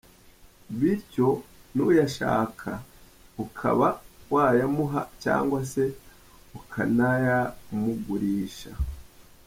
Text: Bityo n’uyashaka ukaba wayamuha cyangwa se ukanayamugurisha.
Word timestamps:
Bityo 0.77 1.27
n’uyashaka 1.75 2.69
ukaba 3.43 3.87
wayamuha 4.33 5.01
cyangwa 5.23 5.59
se 5.71 5.83
ukanayamugurisha. 6.57 8.71